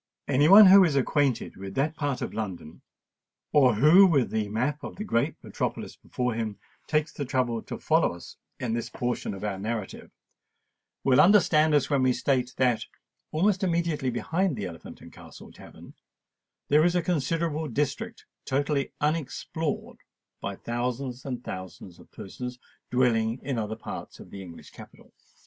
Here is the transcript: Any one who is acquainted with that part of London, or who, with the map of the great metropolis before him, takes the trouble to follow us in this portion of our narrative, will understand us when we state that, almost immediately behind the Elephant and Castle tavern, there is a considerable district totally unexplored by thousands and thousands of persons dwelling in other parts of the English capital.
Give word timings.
Any 0.27 0.47
one 0.49 0.65
who 0.65 0.83
is 0.83 0.95
acquainted 0.95 1.57
with 1.57 1.75
that 1.75 1.95
part 1.95 2.23
of 2.23 2.33
London, 2.33 2.81
or 3.53 3.75
who, 3.75 4.07
with 4.07 4.31
the 4.31 4.49
map 4.49 4.81
of 4.83 4.95
the 4.95 5.03
great 5.03 5.35
metropolis 5.43 5.95
before 5.95 6.33
him, 6.33 6.57
takes 6.87 7.11
the 7.13 7.23
trouble 7.23 7.61
to 7.61 7.77
follow 7.77 8.15
us 8.15 8.35
in 8.59 8.73
this 8.73 8.89
portion 8.89 9.35
of 9.35 9.43
our 9.43 9.59
narrative, 9.59 10.09
will 11.03 11.21
understand 11.21 11.75
us 11.75 11.91
when 11.91 12.01
we 12.01 12.13
state 12.13 12.55
that, 12.57 12.85
almost 13.31 13.63
immediately 13.63 14.09
behind 14.09 14.55
the 14.55 14.65
Elephant 14.65 15.01
and 15.01 15.13
Castle 15.13 15.51
tavern, 15.51 15.93
there 16.67 16.83
is 16.83 16.95
a 16.95 17.03
considerable 17.03 17.67
district 17.67 18.25
totally 18.43 18.93
unexplored 19.01 19.97
by 20.39 20.55
thousands 20.55 21.25
and 21.27 21.43
thousands 21.43 21.99
of 21.99 22.11
persons 22.11 22.57
dwelling 22.89 23.37
in 23.43 23.59
other 23.59 23.75
parts 23.75 24.19
of 24.19 24.31
the 24.31 24.41
English 24.41 24.71
capital. 24.71 25.13